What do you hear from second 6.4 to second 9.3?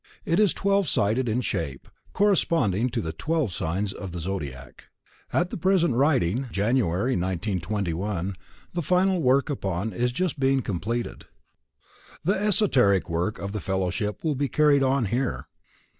January, 1921, the final